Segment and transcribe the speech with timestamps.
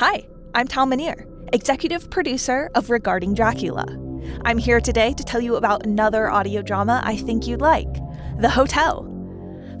[0.00, 3.84] Hi, I'm Tal Minear, executive producer of Regarding Dracula.
[4.46, 7.92] I'm here today to tell you about another audio drama I think you'd like
[8.38, 9.04] The Hotel.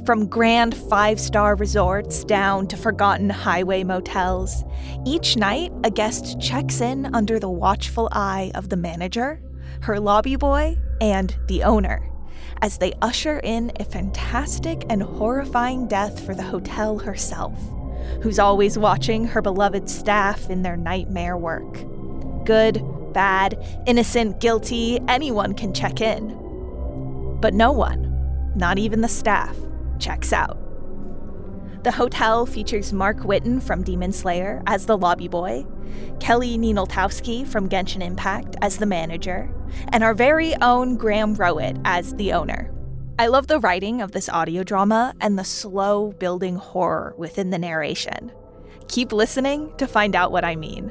[0.04, 4.62] From grand five star resorts down to forgotten highway motels,
[5.06, 9.40] each night a guest checks in under the watchful eye of the manager,
[9.80, 12.06] her lobby boy, and the owner
[12.60, 17.58] as they usher in a fantastic and horrifying death for the hotel herself,
[18.22, 21.84] who's always watching her beloved staff in their nightmare work.
[22.44, 26.36] Good, bad, innocent, guilty, anyone can check in.
[27.40, 29.56] But no one, not even the staff,
[29.98, 30.58] checks out.
[31.82, 35.64] The hotel features Mark Whitten from Demon Slayer as the lobby boy,
[36.20, 39.50] Kelly Nienaltowski from Genshin Impact as the manager,
[39.88, 42.70] and our very own Graham Rowat as the owner.
[43.20, 47.58] I love the writing of this audio drama and the slow building horror within the
[47.58, 48.32] narration.
[48.88, 50.90] Keep listening to find out what I mean.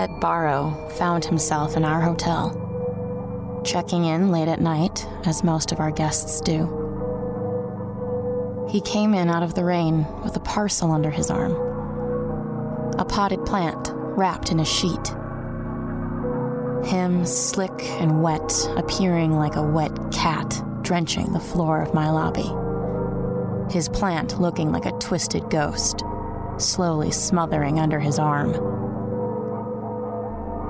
[0.00, 2.56] Ted Barrow found himself in our hotel,
[3.66, 6.64] checking in late at night, as most of our guests do.
[8.70, 11.52] He came in out of the rain with a parcel under his arm
[12.98, 15.08] a potted plant wrapped in a sheet.
[16.88, 22.50] Him, slick and wet, appearing like a wet cat drenching the floor of my lobby.
[23.70, 26.02] His plant looking like a twisted ghost,
[26.56, 28.69] slowly smothering under his arm.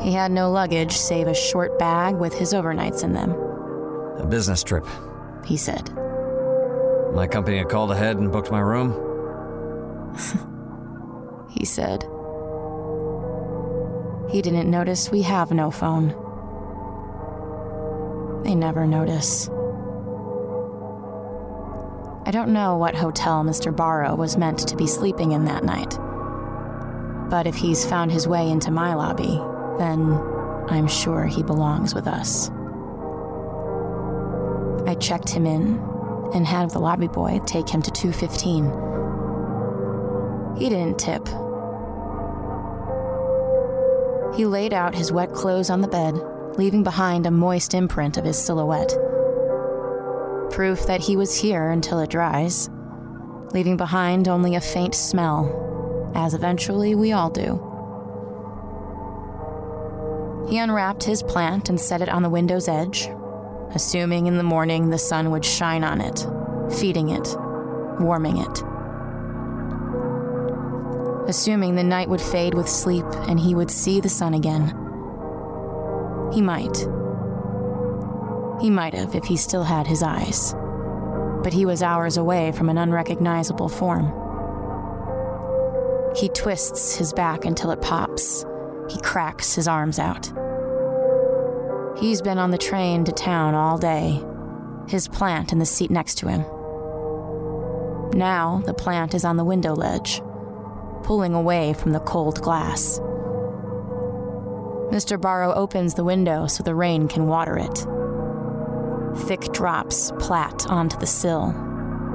[0.01, 3.33] He had no luggage save a short bag with his overnights in them,
[4.19, 4.87] A business trip.
[5.45, 5.91] he said.
[7.15, 8.95] My company had called ahead and booked my room.
[11.53, 12.05] He said.
[14.31, 16.15] He didn't notice we have no phone.
[18.45, 19.49] They never notice.
[22.25, 23.75] I don't know what hotel Mr.
[23.77, 25.99] Barrow was meant to be sleeping in that night.
[27.29, 29.41] But if he's found his way into my lobby,
[29.81, 30.13] then
[30.69, 32.51] I'm sure he belongs with us.
[34.87, 35.79] I checked him in
[36.35, 38.65] and had the lobby boy take him to 215.
[40.59, 41.27] He didn't tip.
[44.37, 46.15] He laid out his wet clothes on the bed,
[46.59, 48.95] leaving behind a moist imprint of his silhouette.
[50.51, 52.69] Proof that he was here until it dries,
[53.55, 57.70] leaving behind only a faint smell, as eventually we all do.
[60.51, 63.09] He unwrapped his plant and set it on the window's edge,
[63.73, 66.27] assuming in the morning the sun would shine on it,
[66.75, 67.37] feeding it,
[68.01, 68.63] warming it.
[71.29, 74.75] Assuming the night would fade with sleep and he would see the sun again.
[76.33, 76.77] He might.
[78.61, 80.53] He might have if he still had his eyes.
[81.45, 84.13] But he was hours away from an unrecognizable form.
[86.17, 88.45] He twists his back until it pops.
[88.89, 90.33] He cracks his arms out.
[92.01, 94.25] He's been on the train to town all day,
[94.89, 96.41] his plant in the seat next to him.
[98.19, 100.23] Now the plant is on the window ledge,
[101.03, 102.99] pulling away from the cold glass.
[104.91, 105.21] Mr.
[105.21, 107.87] Barrow opens the window so the rain can water it.
[109.27, 111.49] Thick drops plat onto the sill,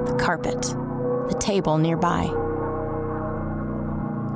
[0.08, 2.24] the carpet, the table nearby.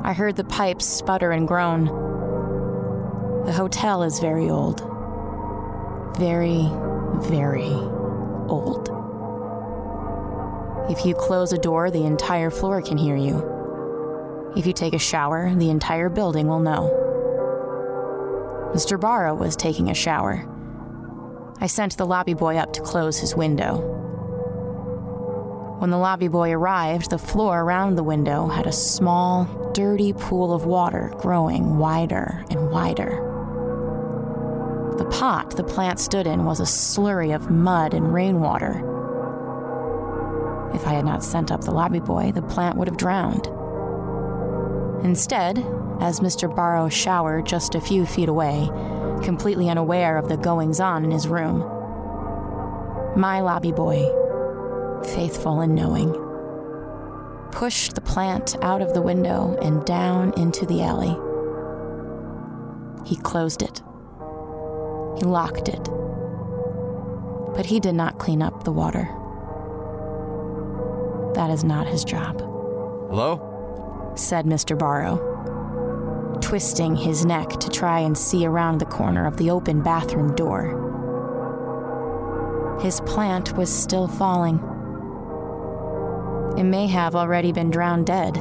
[0.04, 1.86] I heard the pipes sputter and groan.
[3.46, 4.86] The hotel is very old.
[6.20, 6.70] Very,
[7.30, 7.72] very
[8.50, 8.90] old.
[10.92, 14.52] If you close a door, the entire floor can hear you.
[14.58, 16.92] If you take a shower, the entire building will know.
[18.74, 19.00] Mr.
[19.00, 20.46] Barrow was taking a shower.
[21.62, 23.78] I sent the lobby boy up to close his window.
[25.80, 30.54] When the lobby boy arrived, the floor around the window had a small, dirty pool
[30.54, 33.29] of water growing wider and wider.
[35.00, 38.84] The pot the plant stood in was a slurry of mud and rainwater.
[40.76, 43.48] If I had not sent up the lobby boy, the plant would have drowned.
[45.06, 45.60] Instead,
[46.02, 46.54] as Mr.
[46.54, 48.70] Barrow showered just a few feet away,
[49.24, 51.60] completely unaware of the goings on in his room,
[53.16, 54.06] my lobby boy,
[55.16, 56.12] faithful and knowing,
[57.52, 61.16] pushed the plant out of the window and down into the alley.
[63.06, 63.82] He closed it.
[65.20, 65.84] He locked it.
[67.54, 69.10] But he did not clean up the water.
[71.36, 72.40] That is not his job,
[73.10, 74.14] Hello?
[74.16, 74.78] said Mr.
[74.78, 75.18] Barrow,
[76.42, 80.78] twisting his neck to try and see around the corner of the open bathroom door.
[82.82, 84.60] His plant was still falling.
[86.58, 88.36] It may have already been drowned dead.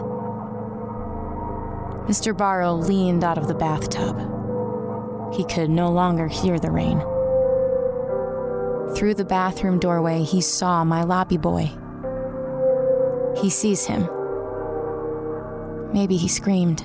[2.06, 2.36] Mr.
[2.36, 4.37] Barrow leaned out of the bathtub.
[5.32, 6.98] He could no longer hear the rain.
[8.94, 11.70] Through the bathroom doorway, he saw my lobby boy.
[13.40, 14.08] He sees him.
[15.92, 16.80] Maybe he screamed.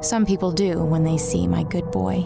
[0.00, 2.24] Some people do when they see my good boy.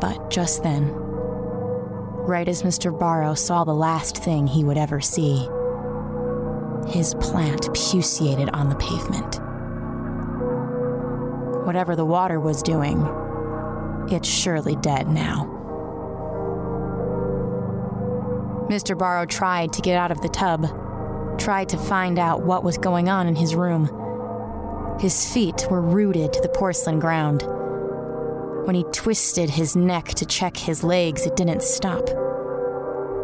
[0.00, 2.96] But just then, right as Mr.
[2.96, 5.48] Barrow saw the last thing he would ever see,
[6.86, 9.40] his plant puciated on the pavement.
[11.68, 12.98] Whatever the water was doing,
[14.10, 15.44] it's surely dead now.
[18.70, 18.96] Mr.
[18.96, 20.66] Barrow tried to get out of the tub,
[21.38, 23.84] tried to find out what was going on in his room.
[24.98, 27.42] His feet were rooted to the porcelain ground.
[28.64, 32.08] When he twisted his neck to check his legs, it didn't stop.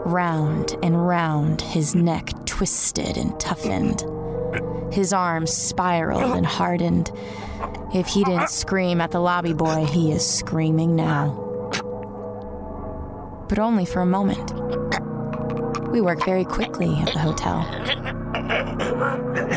[0.05, 4.05] Round and round, his neck twisted and toughened.
[4.93, 7.11] His arms spiraled and hardened.
[7.95, 11.41] If he didn't scream at the lobby boy, he is screaming now.
[13.49, 14.53] But only for a moment.
[15.93, 17.65] We work very quickly at the hotel.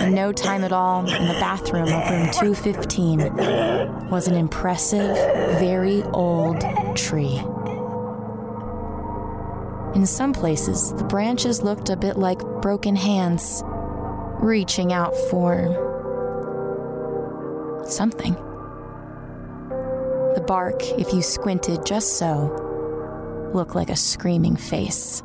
[0.04, 5.16] In no time at all, in the bathroom of room 215 was an impressive,
[5.58, 6.64] very old
[6.96, 7.42] tree.
[9.96, 13.64] In some places, the branches looked a bit like broken hands,
[14.40, 15.88] reaching out for
[17.92, 18.34] something.
[20.36, 25.24] The bark, if you squinted just so, looked like a screaming face.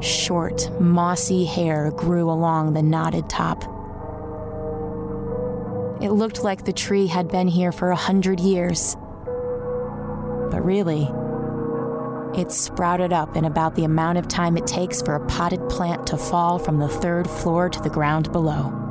[0.00, 3.64] Short, mossy hair grew along the knotted top.
[6.02, 8.96] It looked like the tree had been here for a hundred years.
[10.50, 11.08] But really,
[12.38, 16.06] it sprouted up in about the amount of time it takes for a potted plant
[16.08, 18.83] to fall from the third floor to the ground below.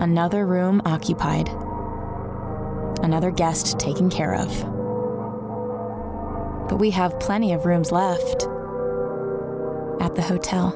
[0.00, 1.50] Another room occupied.
[3.02, 4.48] Another guest taken care of.
[6.70, 8.44] But we have plenty of rooms left
[10.00, 10.70] at the hotel.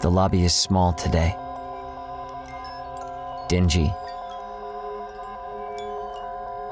[0.00, 1.36] The lobby is small today.
[3.50, 3.92] Dingy.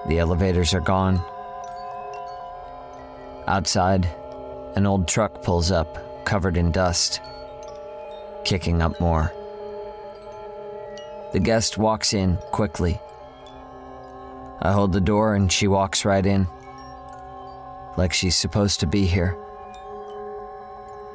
[0.07, 1.23] The elevators are gone.
[3.49, 4.07] Outside,
[4.77, 7.23] an old truck pulls up, covered in dust,
[8.45, 9.33] kicking up more.
[11.33, 13.01] The guest walks in quickly.
[14.61, 16.47] I hold the door and she walks right in.
[17.97, 19.35] Like she's supposed to be here.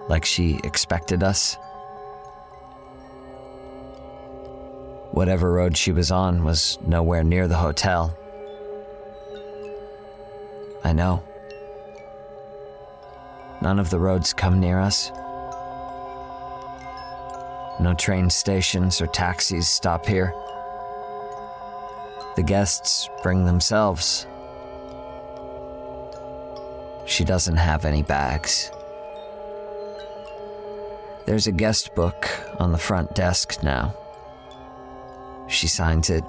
[0.10, 1.56] Like she expected us.
[5.12, 8.18] Whatever road she was on was nowhere near the hotel.
[10.84, 11.22] I know.
[13.64, 15.10] None of the roads come near us.
[17.80, 20.34] No train stations or taxis stop here.
[22.36, 24.28] The guests bring themselves.
[27.06, 28.70] She doesn't have any bags.
[31.26, 32.30] There's a guest book
[32.60, 33.96] on the front desk now.
[35.48, 36.26] She signs it.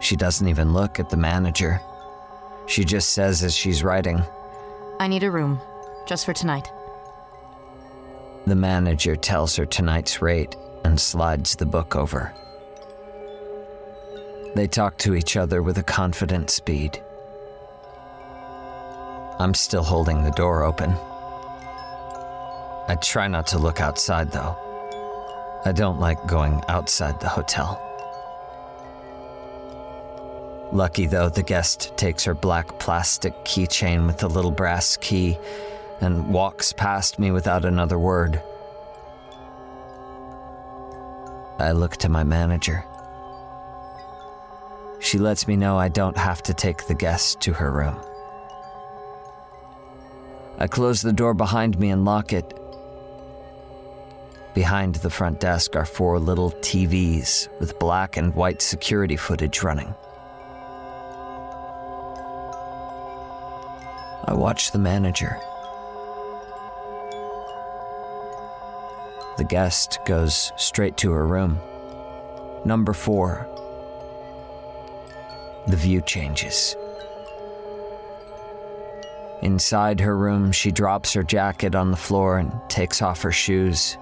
[0.00, 1.82] She doesn't even look at the manager.
[2.66, 4.22] She just says as she's writing.
[4.98, 5.60] I need a room,
[6.06, 6.70] just for tonight.
[8.46, 12.34] The manager tells her tonight's rate and slides the book over.
[14.54, 17.02] They talk to each other with a confident speed.
[19.38, 20.90] I'm still holding the door open.
[22.86, 24.56] I try not to look outside, though.
[25.64, 27.80] I don't like going outside the hotel.
[30.70, 35.38] Lucky, though, the guest takes her black plastic keychain with the little brass key
[36.00, 38.42] and walks past me without another word.
[41.58, 42.84] I look to my manager.
[45.00, 47.96] She lets me know I don't have to take the guest to her room.
[50.58, 52.58] I close the door behind me and lock it.
[54.54, 59.94] Behind the front desk are four little TVs with black and white security footage running.
[64.26, 65.38] I watch the manager.
[69.36, 71.58] The guest goes straight to her room.
[72.64, 73.48] Number four.
[75.66, 76.76] The view changes.
[79.42, 83.98] Inside her room, she drops her jacket on the floor and takes off her shoes.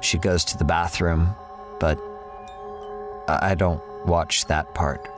[0.00, 1.34] She goes to the bathroom,
[1.78, 1.98] but
[3.28, 5.08] I don't watch that part.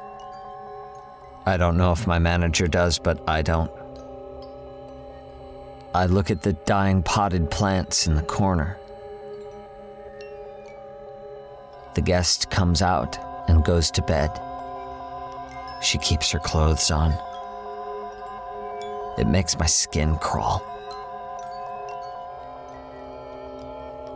[1.47, 3.71] I don't know if my manager does, but I don't.
[5.95, 8.77] I look at the dying potted plants in the corner.
[11.95, 13.17] The guest comes out
[13.49, 14.29] and goes to bed.
[15.81, 17.13] She keeps her clothes on.
[19.19, 20.67] It makes my skin crawl.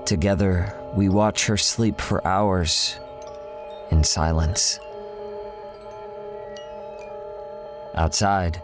[0.04, 2.98] Together, we watch her sleep for hours
[3.92, 4.80] in silence.
[7.94, 8.60] Outside,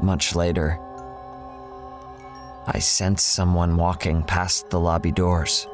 [0.00, 0.80] much later,
[2.68, 5.68] I sense someone walking past the lobby doors.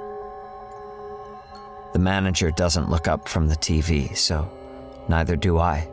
[1.95, 4.51] The manager doesn't look up from the TV, so
[5.09, 5.89] neither do I.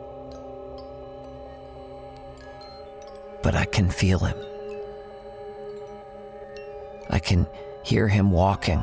[3.42, 4.36] But I can feel him.
[7.08, 7.46] I can
[7.82, 8.82] hear him walking.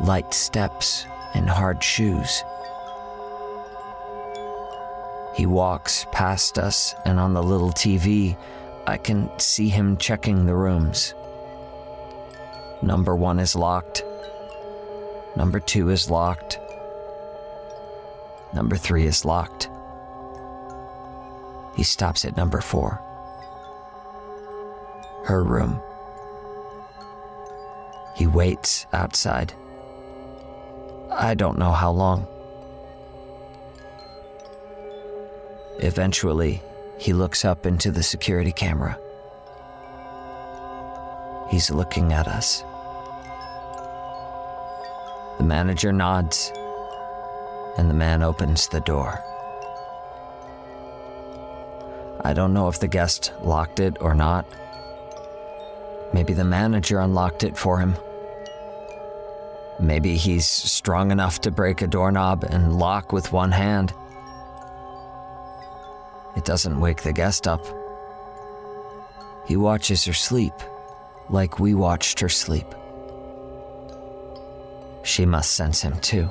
[0.00, 2.42] Light steps and hard shoes.
[5.34, 8.36] He walks past us, and on the little TV,
[8.88, 11.12] I can see him checking the rooms.
[12.80, 14.02] Number one is locked.
[15.36, 16.58] Number two is locked.
[18.54, 19.68] Number three is locked.
[21.76, 22.98] He stops at number four.
[25.24, 25.82] Her room.
[28.16, 29.52] He waits outside.
[31.12, 32.26] I don't know how long.
[35.80, 36.62] Eventually,
[36.98, 38.98] he looks up into the security camera.
[41.48, 42.62] He's looking at us.
[45.38, 46.52] The manager nods,
[47.78, 49.22] and the man opens the door.
[52.24, 54.44] I don't know if the guest locked it or not.
[56.12, 57.94] Maybe the manager unlocked it for him.
[59.78, 63.92] Maybe he's strong enough to break a doorknob and lock with one hand.
[66.38, 67.66] It doesn't wake the guest up.
[69.44, 70.52] He watches her sleep
[71.28, 72.76] like we watched her sleep.
[75.02, 76.28] She must sense him too,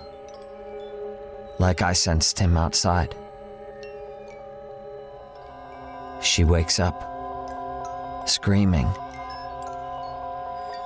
[1.60, 3.16] like I sensed him outside.
[6.22, 6.98] She wakes up,
[8.30, 8.88] screaming.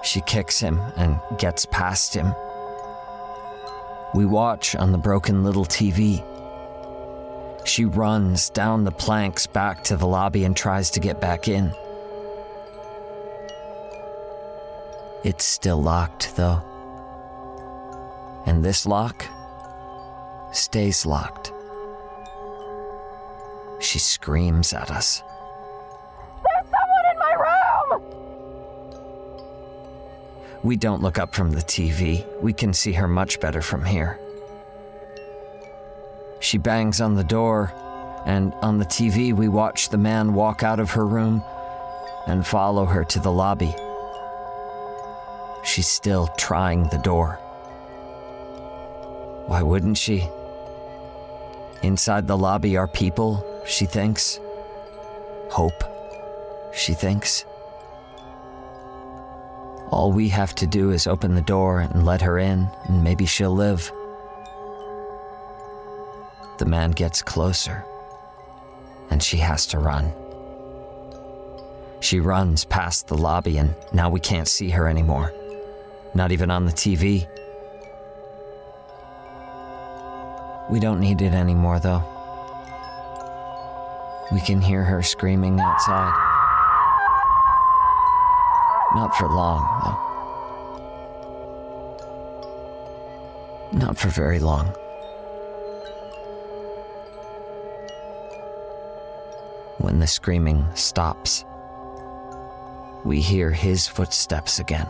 [0.04, 2.34] She kicks him and gets past him.
[4.16, 6.26] We watch on the broken little TV
[7.72, 11.74] she runs down the planks back to the lobby and tries to get back in.
[15.24, 16.62] It's still locked, though.
[18.46, 19.26] And this lock
[20.52, 21.54] stays locked.
[23.80, 25.24] She screams at us.
[26.44, 28.02] There's someone in my room!
[30.62, 32.26] We don't look up from the TV.
[32.42, 34.20] We can see her much better from here.
[36.52, 37.72] She bangs on the door,
[38.26, 41.42] and on the TV, we watch the man walk out of her room
[42.28, 43.74] and follow her to the lobby.
[45.64, 47.36] She's still trying the door.
[49.48, 50.28] Why wouldn't she?
[51.84, 54.38] Inside the lobby are people, she thinks.
[55.52, 55.86] Hope,
[56.74, 57.46] she thinks.
[59.90, 63.26] All we have to do is open the door and let her in, and maybe
[63.26, 63.90] she'll live.
[66.62, 67.84] The man gets closer.
[69.10, 70.14] and she has to run.
[72.02, 75.34] She runs past the lobby, and now we can't see her anymore.
[76.14, 77.28] Not even on the TV.
[80.70, 82.04] We don't need it anymore, though.
[84.32, 86.14] We can hear her screaming outside.
[88.94, 89.62] Not for long,
[93.72, 93.80] though.
[93.80, 94.76] Not for very long.
[99.92, 101.44] When the screaming stops,
[103.04, 104.88] we hear his footsteps again.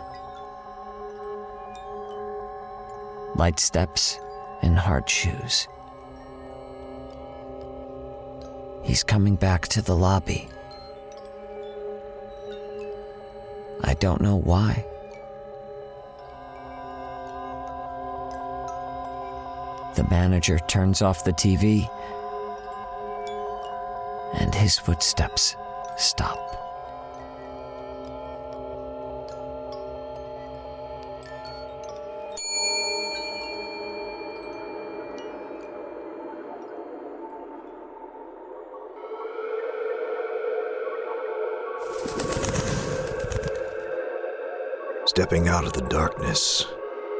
[3.33, 4.19] Light steps
[4.61, 5.67] and hard shoes.
[8.83, 10.47] He's coming back to the lobby.
[13.83, 14.85] I don't know why.
[19.95, 21.89] The manager turns off the TV,
[24.33, 25.55] and his footsteps
[25.97, 26.51] stop.
[45.05, 46.65] Stepping out of the darkness,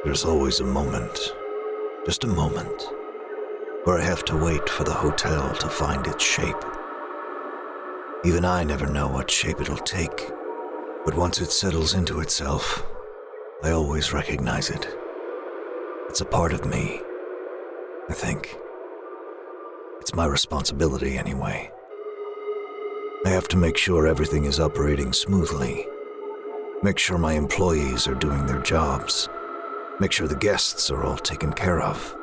[0.06, 1.20] there's always a moment,
[2.06, 2.82] just a moment,
[3.84, 6.56] where I have to wait for the hotel to find its shape.
[8.24, 10.30] Even I never know what shape it'll take,
[11.06, 12.86] but once it settles into itself,
[13.63, 14.88] I always recognize it.
[16.10, 17.01] It's a part of me,
[18.10, 18.56] I think.
[20.00, 21.72] It's my responsibility, anyway.
[23.25, 25.88] I have to make sure everything is operating smoothly
[26.84, 29.29] Make sure my employees are doing their jobs.
[30.00, 32.18] Make sure the guests are all taken care of.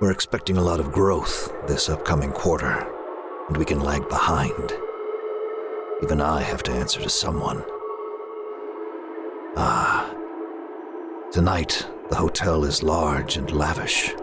[0.00, 2.84] We're expecting a lot of growth this upcoming quarter,
[3.48, 4.72] and we can lag behind.
[6.02, 7.64] Even I have to answer to someone.
[9.56, 10.12] Ah.
[11.32, 14.14] Tonight, the hotel is large and lavish.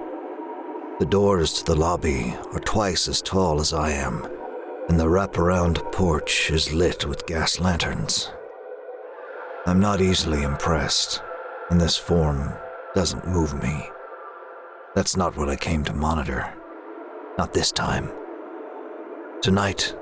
[1.00, 4.28] The doors to the lobby are twice as tall as I am,
[4.88, 8.32] and the wraparound porch is lit with gas lanterns.
[9.66, 11.22] I'm not easily impressed,
[11.70, 12.54] and this form
[12.94, 13.90] doesn't move me.
[14.94, 16.54] That's not what I came to monitor.
[17.38, 18.12] Not this time.
[19.44, 19.94] Tonight,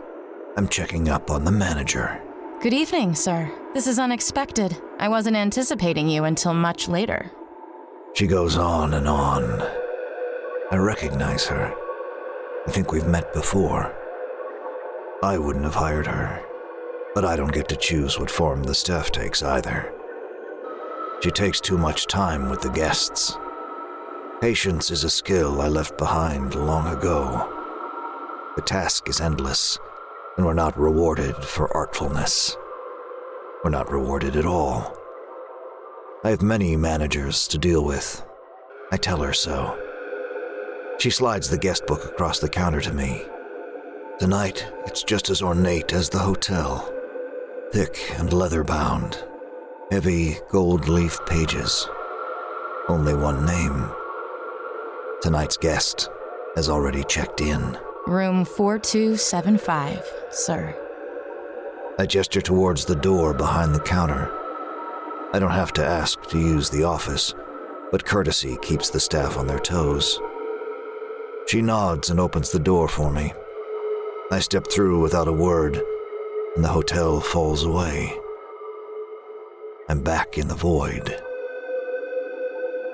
[0.55, 2.21] I'm checking up on the manager.
[2.61, 3.51] Good evening, sir.
[3.73, 4.77] This is unexpected.
[4.99, 7.31] I wasn't anticipating you until much later.
[8.13, 9.59] She goes on and on.
[10.69, 11.73] I recognize her.
[12.67, 13.91] I think we've met before.
[15.23, 16.45] I wouldn't have hired her.
[17.15, 19.91] But I don't get to choose what form the staff takes either.
[21.23, 23.35] She takes too much time with the guests.
[24.39, 27.57] Patience is a skill I left behind long ago.
[28.55, 29.79] The task is endless,
[30.35, 32.57] and we're not rewarded for artfulness.
[33.63, 34.97] We're not rewarded at all.
[36.23, 38.23] I have many managers to deal with.
[38.91, 39.79] I tell her so.
[40.99, 43.23] She slides the guest book across the counter to me.
[44.19, 46.93] Tonight, it's just as ornate as the hotel
[47.71, 49.23] thick and leather bound,
[49.91, 51.87] heavy gold leaf pages.
[52.89, 53.89] Only one name.
[55.21, 56.09] Tonight's guest
[56.55, 57.77] has already checked in.
[58.07, 60.75] Room 4275, sir.
[61.99, 64.31] I gesture towards the door behind the counter.
[65.33, 67.35] I don't have to ask to use the office,
[67.91, 70.19] but courtesy keeps the staff on their toes.
[71.47, 73.33] She nods and opens the door for me.
[74.31, 75.81] I step through without a word
[76.55, 78.17] and the hotel falls away.
[79.87, 81.21] I'm back in the void.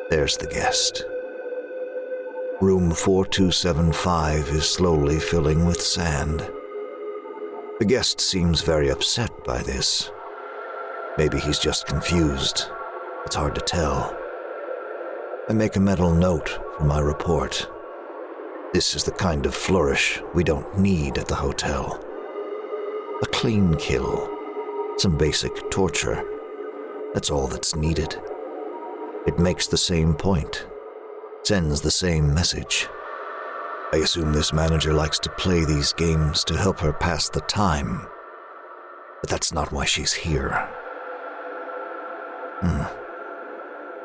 [0.10, 1.06] There's the guest.
[2.60, 6.40] Room 4275 is slowly filling with sand.
[7.78, 10.10] The guest seems very upset by this.
[11.20, 12.66] Maybe he's just confused.
[13.28, 14.18] It's hard to tell.
[15.48, 17.70] I make a mental note for my report.
[18.74, 22.04] This is the kind of flourish we don't need at the hotel.
[23.22, 24.36] A clean kill.
[24.98, 26.26] Some basic torture.
[27.14, 28.20] That's all that's needed.
[29.28, 30.66] It makes the same point,
[31.44, 32.88] sends the same message.
[33.94, 38.06] I assume this manager likes to play these games to help her pass the time.
[39.22, 40.68] But that's not why she's here.
[42.60, 42.84] Hmm.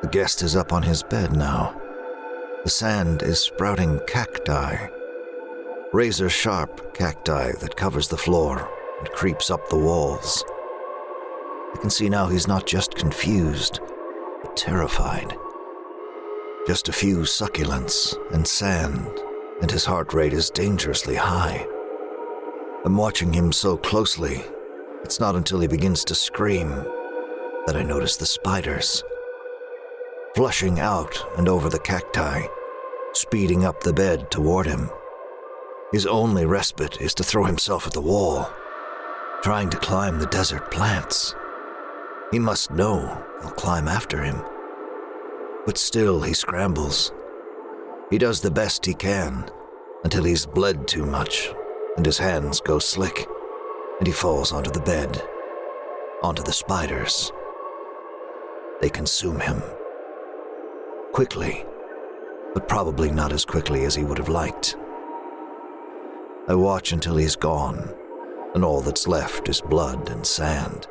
[0.02, 1.80] The guest is up on his bed now.
[2.64, 4.88] The sand is sprouting cacti.
[5.92, 10.44] Razor sharp cacti that covers the floor and creeps up the walls.
[11.74, 13.80] I can see now he's not just confused,
[14.42, 15.34] but terrified.
[16.64, 19.10] Just a few succulents and sand,
[19.60, 21.66] and his heart rate is dangerously high.
[22.84, 24.44] I'm watching him so closely,
[25.02, 26.68] it's not until he begins to scream
[27.66, 29.02] that I notice the spiders.
[30.36, 32.42] Flushing out and over the cacti,
[33.12, 34.88] speeding up the bed toward him.
[35.90, 38.48] His only respite is to throw himself at the wall,
[39.42, 41.34] trying to climb the desert plants.
[42.30, 44.44] He must know they'll climb after him.
[45.64, 47.12] But still, he scrambles.
[48.10, 49.50] He does the best he can
[50.04, 51.50] until he's bled too much
[51.96, 53.26] and his hands go slick,
[53.98, 55.22] and he falls onto the bed,
[56.22, 57.30] onto the spiders.
[58.80, 59.62] They consume him.
[61.12, 61.64] Quickly,
[62.54, 64.76] but probably not as quickly as he would have liked.
[66.48, 67.94] I watch until he's gone,
[68.54, 70.86] and all that's left is blood and sand.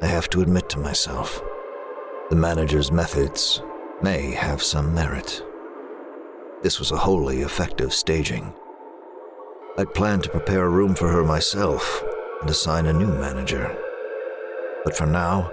[0.00, 1.42] I have to admit to myself,
[2.30, 3.62] the manager's methods
[4.02, 5.42] may have some merit.
[6.62, 8.54] This was a wholly effective staging.
[9.76, 12.02] I'd planned to prepare a room for her myself
[12.40, 13.76] and assign a new manager.
[14.84, 15.52] But for now,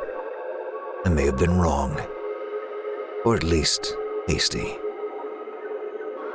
[1.04, 2.00] I may have been wrong.
[3.26, 3.94] Or at least
[4.28, 4.78] hasty.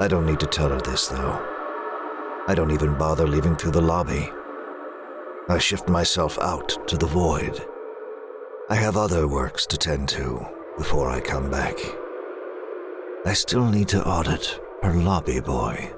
[0.01, 1.42] I don't need to tell her this, though.
[2.46, 4.31] I don't even bother leaving through the lobby.
[5.49, 7.66] I shift myself out to the void.
[8.69, 10.45] I have other works to tend to
[10.77, 11.79] before I come back.
[13.25, 15.93] I still need to audit her lobby boy.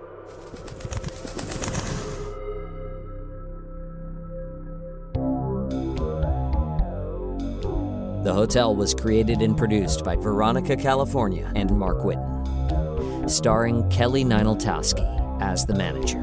[8.23, 15.41] The Hotel was created and produced by Veronica California and Mark Whitten, starring Kelly Nienaltowski
[15.41, 16.21] as the manager,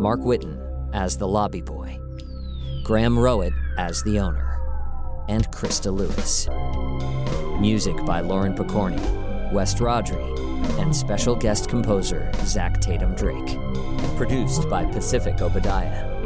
[0.00, 0.58] Mark Whitten
[0.92, 1.96] as the lobby boy,
[2.82, 4.57] Graham Rowat as the owner,
[5.28, 6.48] and Christa Lewis.
[7.60, 10.38] Music by Lauren Pokorney, West Rodri,
[10.80, 13.56] and special guest composer Zach Tatum Drake.
[14.16, 16.17] Produced by Pacific Obadiah.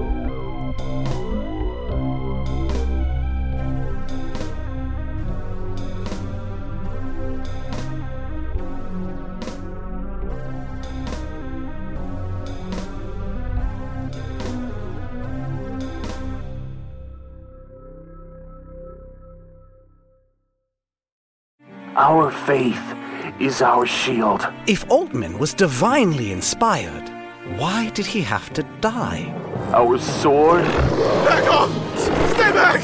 [22.12, 22.94] Our faith
[23.40, 24.46] is our shield.
[24.66, 27.08] If Altman was divinely inspired,
[27.58, 29.32] why did he have to die?
[29.72, 30.64] Our sword.
[31.24, 31.72] Back off!
[32.34, 32.82] Stay back!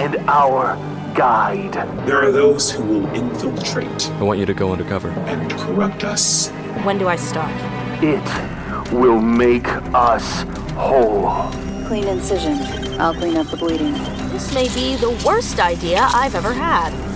[0.00, 0.74] And our
[1.14, 1.74] guide.
[2.08, 4.10] There are those who will infiltrate.
[4.10, 5.10] I want you to go undercover.
[5.10, 6.48] And corrupt us.
[6.82, 7.54] When do I start?
[8.02, 10.42] It will make us
[10.74, 11.52] whole.
[11.86, 12.58] Clean incision.
[13.00, 13.92] I'll clean up the bleeding.
[14.32, 17.07] This may be the worst idea I've ever had.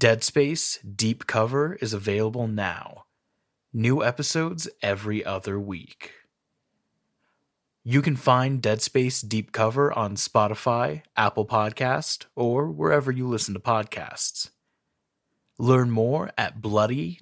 [0.00, 3.04] Dead Space Deep Cover is available now.
[3.72, 6.12] New episodes every other week.
[7.84, 13.52] You can find Dead Space Deep Cover on Spotify, Apple Podcast, or wherever you listen
[13.54, 14.50] to podcasts.
[15.58, 17.20] Learn more at bloody.fm.